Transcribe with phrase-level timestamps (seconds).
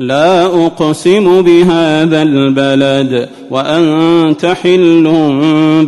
[0.00, 5.02] لا أقسم بهذا البلد وأنت حل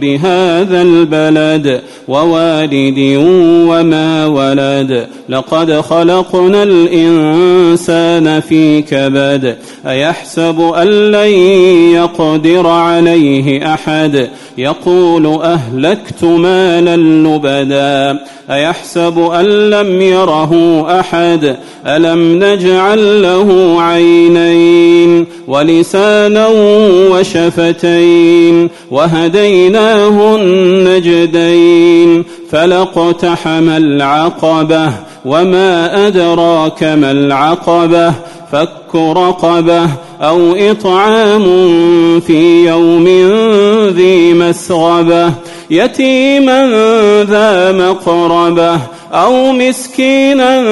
[0.00, 2.98] بهذا البلد ووالد
[3.68, 5.06] وما ولد.
[5.28, 9.56] لقد خلقنا الإنسان في كبد.
[9.86, 11.32] أيحسب أن لن
[11.94, 18.18] يقدر عليه أحد؟ يقول أهلكت مالا لبدا.
[18.50, 26.48] أيحسب أن لم يره أحد؟ ألم نجعل له عينين ولسانا
[27.10, 34.92] وشفتين وهديناه النجدين فلاقتحم العقبة
[35.24, 38.12] وما أدراك ما العقبة
[38.52, 39.88] فك رقبة
[40.20, 41.44] أو إطعام
[42.20, 43.08] في يوم
[43.88, 45.32] ذي مسغبة
[45.70, 46.66] يتيما
[47.28, 48.78] ذا مقربة
[49.12, 50.62] أو مسكينا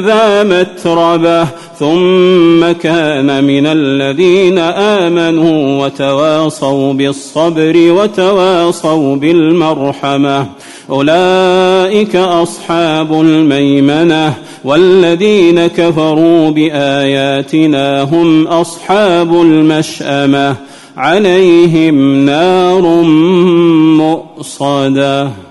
[0.00, 1.46] ذا متربة
[1.80, 10.46] ثم كان من الذين آمنوا وتواصوا بالصبر وتواصوا بالمرحمة.
[10.90, 20.56] أولئك أصحاب الميمنة والذين كفروا بآياتنا هم أصحاب المشأمة.
[20.96, 22.82] عليهم نار
[23.96, 25.49] مؤصدة.